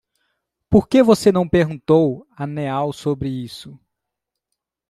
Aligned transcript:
Por 0.67 0.87
que 0.89 1.03
você 1.03 1.31
não 1.31 1.47
perguntou 1.47 2.25
a 2.35 2.47
Neal 2.47 2.91
sobre 2.91 3.29
isso? 3.29 3.79